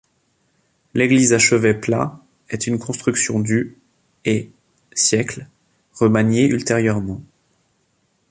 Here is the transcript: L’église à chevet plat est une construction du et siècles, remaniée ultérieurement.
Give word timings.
L’église 0.95 1.31
à 1.31 1.37
chevet 1.37 1.75
plat 1.75 2.19
est 2.49 2.65
une 2.65 2.79
construction 2.79 3.39
du 3.39 3.77
et 4.25 4.49
siècles, 4.95 5.45
remaniée 5.93 6.47
ultérieurement. 6.47 7.21